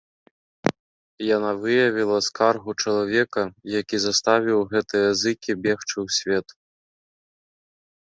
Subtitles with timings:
[1.35, 3.41] Яна выявіла скаргу чалавека,
[3.77, 6.47] які заставіў гэтыя зыкі бегчы ў свет.